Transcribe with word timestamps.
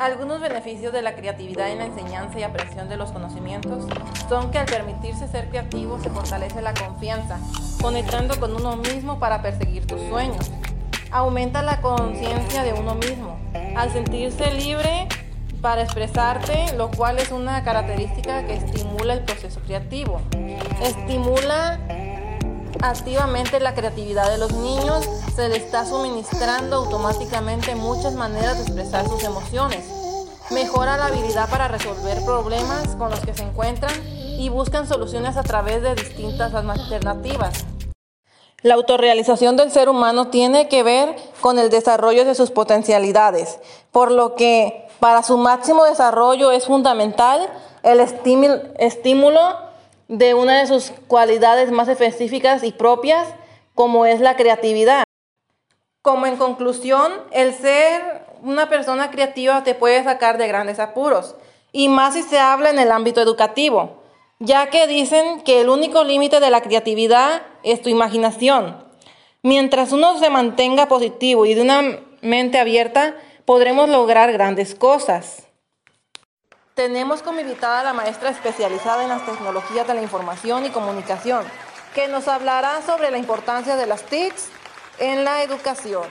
Algunos 0.00 0.40
beneficios 0.40 0.94
de 0.94 1.02
la 1.02 1.14
creatividad 1.14 1.70
en 1.70 1.76
la 1.76 1.84
enseñanza 1.84 2.38
y 2.38 2.42
apreciación 2.42 2.88
de 2.88 2.96
los 2.96 3.12
conocimientos 3.12 3.84
son 4.30 4.50
que 4.50 4.56
al 4.56 4.64
permitirse 4.64 5.28
ser 5.28 5.50
creativo 5.50 6.00
se 6.02 6.08
fortalece 6.08 6.62
la 6.62 6.72
confianza, 6.72 7.38
conectando 7.82 8.40
con 8.40 8.56
uno 8.56 8.76
mismo 8.78 9.18
para 9.18 9.42
perseguir 9.42 9.86
tus 9.86 10.00
sueños. 10.08 10.50
Aumenta 11.10 11.62
la 11.62 11.82
conciencia 11.82 12.62
de 12.62 12.72
uno 12.72 12.94
mismo, 12.94 13.38
al 13.76 13.92
sentirse 13.92 14.50
libre 14.52 15.06
para 15.60 15.82
expresarte, 15.82 16.74
lo 16.78 16.90
cual 16.90 17.18
es 17.18 17.30
una 17.30 17.62
característica 17.62 18.46
que 18.46 18.54
estimula 18.54 19.12
el 19.12 19.20
proceso 19.20 19.60
creativo. 19.66 20.22
Estimula 20.82 21.78
activamente 22.82 23.60
la 23.60 23.74
creatividad 23.74 24.30
de 24.30 24.38
los 24.38 24.52
niños, 24.52 25.08
se 25.34 25.48
les 25.48 25.62
está 25.62 25.84
suministrando 25.84 26.76
automáticamente 26.76 27.74
muchas 27.74 28.14
maneras 28.14 28.56
de 28.56 28.62
expresar 28.62 29.08
sus 29.08 29.22
emociones. 29.24 29.84
Mejora 30.50 30.96
la 30.96 31.06
habilidad 31.06 31.48
para 31.48 31.68
resolver 31.68 32.24
problemas 32.24 32.96
con 32.96 33.10
los 33.10 33.20
que 33.20 33.34
se 33.34 33.42
encuentran 33.42 33.92
y 34.38 34.48
buscan 34.48 34.88
soluciones 34.88 35.36
a 35.36 35.42
través 35.42 35.82
de 35.82 35.94
distintas 35.94 36.54
alternativas. 36.54 37.64
La 38.62 38.74
autorrealización 38.74 39.56
del 39.56 39.70
ser 39.70 39.88
humano 39.88 40.28
tiene 40.28 40.68
que 40.68 40.82
ver 40.82 41.16
con 41.40 41.58
el 41.58 41.70
desarrollo 41.70 42.24
de 42.24 42.34
sus 42.34 42.50
potencialidades, 42.50 43.58
por 43.90 44.10
lo 44.10 44.34
que 44.34 44.86
para 44.98 45.22
su 45.22 45.38
máximo 45.38 45.84
desarrollo 45.84 46.50
es 46.50 46.66
fundamental 46.66 47.48
el 47.82 48.00
estímulo 48.00 49.69
de 50.10 50.34
una 50.34 50.58
de 50.58 50.66
sus 50.66 50.92
cualidades 51.06 51.70
más 51.70 51.86
específicas 51.86 52.64
y 52.64 52.72
propias, 52.72 53.28
como 53.76 54.06
es 54.06 54.20
la 54.20 54.34
creatividad. 54.34 55.04
Como 56.02 56.26
en 56.26 56.36
conclusión, 56.36 57.12
el 57.30 57.54
ser 57.54 58.26
una 58.42 58.68
persona 58.68 59.12
creativa 59.12 59.62
te 59.62 59.76
puede 59.76 60.02
sacar 60.02 60.36
de 60.36 60.48
grandes 60.48 60.80
apuros, 60.80 61.36
y 61.70 61.88
más 61.88 62.14
si 62.14 62.24
se 62.24 62.40
habla 62.40 62.70
en 62.70 62.80
el 62.80 62.90
ámbito 62.90 63.20
educativo, 63.20 64.02
ya 64.40 64.68
que 64.68 64.88
dicen 64.88 65.42
que 65.42 65.60
el 65.60 65.68
único 65.68 66.02
límite 66.02 66.40
de 66.40 66.50
la 66.50 66.60
creatividad 66.60 67.42
es 67.62 67.80
tu 67.80 67.88
imaginación. 67.88 68.84
Mientras 69.42 69.92
uno 69.92 70.18
se 70.18 70.28
mantenga 70.28 70.88
positivo 70.88 71.46
y 71.46 71.54
de 71.54 71.62
una 71.62 72.00
mente 72.20 72.58
abierta, 72.58 73.14
podremos 73.44 73.88
lograr 73.88 74.32
grandes 74.32 74.74
cosas. 74.74 75.46
Tenemos 76.80 77.20
como 77.20 77.40
invitada 77.40 77.80
a 77.80 77.84
la 77.84 77.92
maestra 77.92 78.30
especializada 78.30 79.02
en 79.02 79.10
las 79.10 79.26
tecnologías 79.26 79.86
de 79.86 79.92
la 79.92 80.00
información 80.00 80.64
y 80.64 80.70
comunicación, 80.70 81.44
que 81.94 82.08
nos 82.08 82.26
hablará 82.26 82.80
sobre 82.80 83.10
la 83.10 83.18
importancia 83.18 83.76
de 83.76 83.84
las 83.84 84.02
TICs 84.04 84.48
en 84.98 85.22
la 85.22 85.42
educación. 85.42 86.04